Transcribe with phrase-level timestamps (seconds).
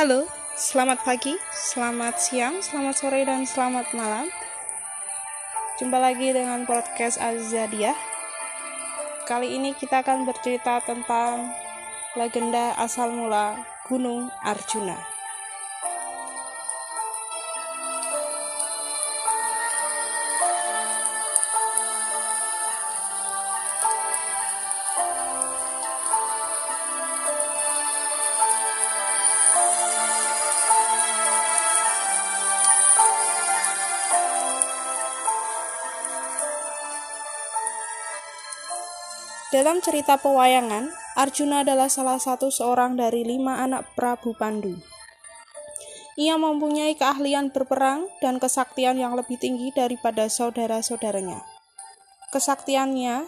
[0.00, 0.24] Halo,
[0.56, 4.32] selamat pagi, selamat siang, selamat sore, dan selamat malam.
[5.76, 7.92] Jumpa lagi dengan podcast Azadiah.
[9.28, 11.52] Kali ini kita akan bercerita tentang
[12.16, 13.60] legenda asal mula
[13.92, 15.19] Gunung Arjuna.
[39.50, 44.78] Dalam cerita pewayangan, Arjuna adalah salah satu seorang dari lima anak Prabu Pandu.
[46.14, 51.42] Ia mempunyai keahlian berperang dan kesaktian yang lebih tinggi daripada saudara-saudaranya.
[52.30, 53.26] Kesaktiannya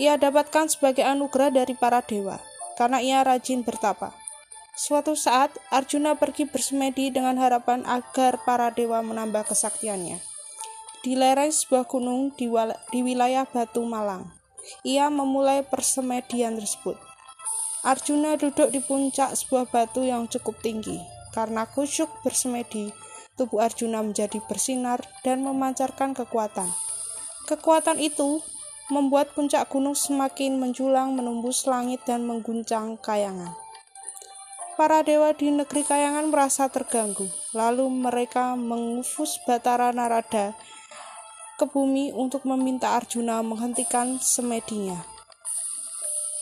[0.00, 2.40] ia dapatkan sebagai anugerah dari para dewa,
[2.80, 4.16] karena ia rajin bertapa.
[4.72, 10.16] Suatu saat, Arjuna pergi bersemedi dengan harapan agar para dewa menambah kesaktiannya.
[11.04, 12.48] Di lereng sebuah gunung di,
[13.04, 14.40] wilayah Batu Malang,
[14.82, 16.94] ia memulai persemedian tersebut.
[17.82, 21.02] Arjuna duduk di puncak sebuah batu yang cukup tinggi.
[21.32, 22.92] Karena kusyuk bersemedi,
[23.34, 26.68] tubuh Arjuna menjadi bersinar dan memancarkan kekuatan.
[27.48, 28.44] Kekuatan itu
[28.92, 33.56] membuat puncak gunung semakin menjulang menembus langit dan mengguncang kayangan.
[34.76, 40.56] Para dewa di negeri kayangan merasa terganggu, lalu mereka mengufus Batara Narada
[41.62, 44.98] ke bumi untuk meminta Arjuna menghentikan semedinya.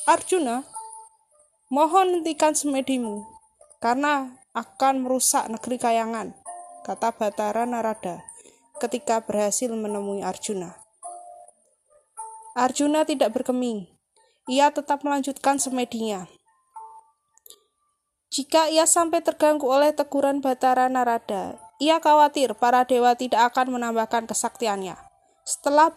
[0.08, 0.64] Arjuna,
[1.68, 3.28] mohon hentikan semedimu,
[3.84, 6.32] karena akan merusak negeri kayangan,
[6.88, 8.24] kata Batara Narada
[8.80, 10.72] ketika berhasil menemui Arjuna.
[12.56, 13.92] Arjuna tidak berkeming,
[14.48, 16.32] ia tetap melanjutkan semedinya.
[18.32, 24.24] Jika ia sampai terganggu oleh teguran Batara Narada, ia khawatir para dewa tidak akan menambahkan
[24.24, 25.09] kesaktiannya.
[25.50, 25.90] Setelah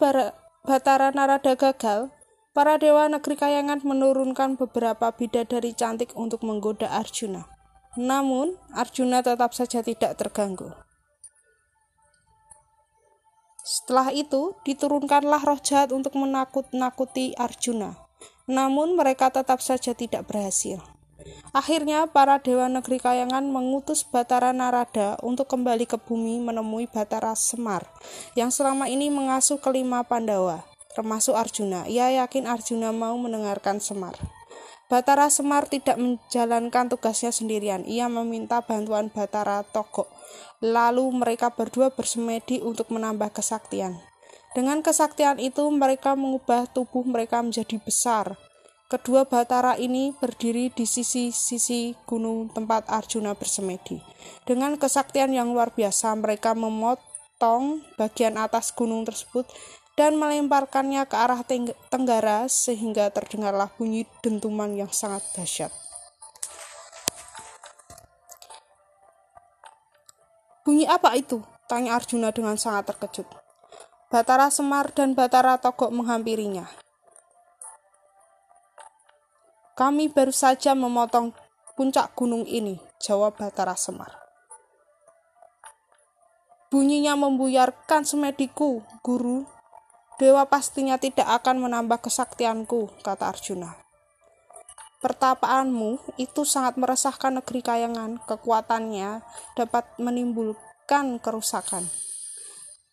[0.66, 2.10] Batara Narada gagal,
[2.50, 7.46] para dewa negeri kayangan menurunkan beberapa bidadari cantik untuk menggoda Arjuna.
[7.94, 10.74] Namun, Arjuna tetap saja tidak terganggu.
[13.62, 17.94] Setelah itu, diturunkanlah roh jahat untuk menakut-nakuti Arjuna.
[18.50, 20.82] Namun, mereka tetap saja tidak berhasil.
[21.54, 27.86] Akhirnya, para dewa negeri Kayangan mengutus Batara Narada untuk kembali ke bumi menemui Batara Semar,
[28.34, 30.66] yang selama ini mengasuh kelima Pandawa,
[30.98, 31.86] termasuk Arjuna.
[31.86, 34.18] Ia yakin Arjuna mau mendengarkan Semar.
[34.84, 37.88] Batara Semar tidak menjalankan tugasnya sendirian.
[37.88, 40.12] Ia meminta bantuan Batara Togok.
[40.60, 43.96] Lalu mereka berdua bersemedi untuk menambah kesaktian.
[44.54, 48.38] Dengan kesaktian itu, mereka mengubah tubuh mereka menjadi besar,
[48.84, 53.96] Kedua batara ini berdiri di sisi-sisi gunung tempat Arjuna bersemedi.
[54.44, 59.48] Dengan kesaktian yang luar biasa, mereka memotong bagian atas gunung tersebut
[59.96, 61.40] dan melemparkannya ke arah
[61.88, 65.72] tenggara sehingga terdengarlah bunyi dentuman yang sangat dahsyat.
[70.60, 71.40] Bunyi apa itu?
[71.72, 73.24] Tanya Arjuna dengan sangat terkejut.
[74.12, 76.83] Batara Semar dan Batara Togok menghampirinya.
[79.74, 81.34] Kami baru saja memotong
[81.74, 84.14] puncak gunung ini, jawab Batara Semar.
[86.70, 89.46] Bunyinya membuyarkan semediku, guru.
[90.18, 93.74] Dewa pastinya tidak akan menambah kesaktianku, kata Arjuna.
[95.02, 99.26] Pertapaanmu itu sangat meresahkan negeri kayangan, kekuatannya
[99.58, 101.90] dapat menimbulkan kerusakan.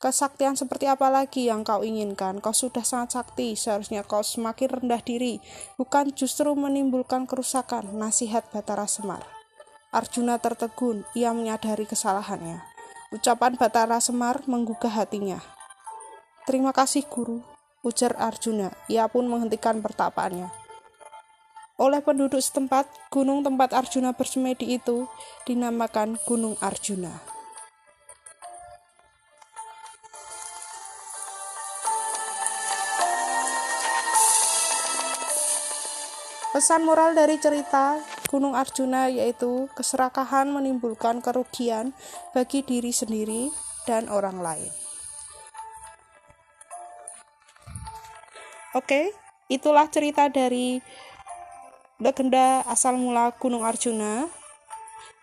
[0.01, 2.41] Kesaktian seperti apa lagi yang kau inginkan?
[2.41, 5.37] Kau sudah sangat sakti, seharusnya kau semakin rendah diri,
[5.77, 9.21] bukan justru menimbulkan kerusakan, nasihat Batara Semar.
[9.93, 12.65] Arjuna tertegun, ia menyadari kesalahannya.
[13.13, 15.37] Ucapan Batara Semar menggugah hatinya.
[16.49, 17.45] Terima kasih guru,
[17.85, 18.73] ujar Arjuna.
[18.89, 20.49] Ia pun menghentikan pertapaannya.
[21.77, 25.05] Oleh penduduk setempat, gunung tempat Arjuna bersemedi itu
[25.45, 27.30] dinamakan Gunung Arjuna.
[36.51, 37.95] Pesan moral dari cerita
[38.27, 41.95] Gunung Arjuna yaitu keserakahan menimbulkan kerugian
[42.35, 43.47] bagi diri sendiri
[43.87, 44.71] dan orang lain.
[48.75, 49.15] Oke,
[49.47, 50.83] itulah cerita dari
[52.03, 54.27] legenda asal mula Gunung Arjuna.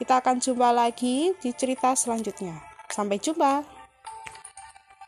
[0.01, 2.57] Kita akan jumpa lagi di cerita selanjutnya.
[2.89, 3.78] Sampai jumpa.